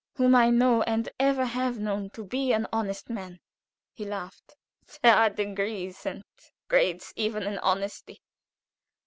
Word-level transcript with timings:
"Whom 0.15 0.33
I 0.33 0.49
know, 0.49 0.81
and 0.81 1.07
ever 1.19 1.45
have 1.45 1.77
known, 1.77 2.09
to 2.15 2.23
be 2.23 2.53
an 2.53 2.65
honest 2.73 3.07
man." 3.07 3.39
He 3.93 4.03
laughed. 4.03 4.55
"There 5.03 5.13
are 5.15 5.29
degrees 5.29 6.07
and 6.07 6.23
grades 6.67 7.13
even 7.15 7.43
in 7.43 7.59
honesty. 7.59 8.19